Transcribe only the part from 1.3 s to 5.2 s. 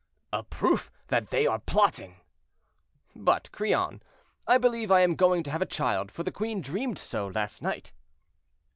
are plotting." "But, Crillon, I believe I am